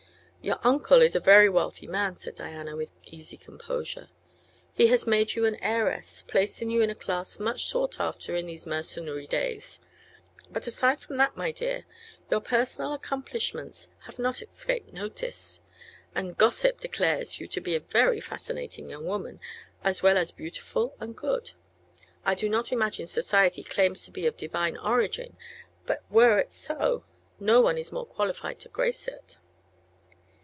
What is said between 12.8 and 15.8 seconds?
accomplishments have not escaped notice,